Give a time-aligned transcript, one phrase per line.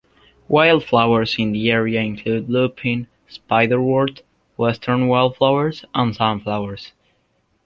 [0.47, 4.23] Wildflowers in the area include lupin, spiderwort,
[4.57, 6.93] western wallflower, and sunflowers.